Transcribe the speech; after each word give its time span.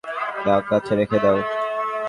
না, 0.45 0.55
কাছে 0.69 0.93
রেখে 0.95 1.17
দাও। 1.23 1.37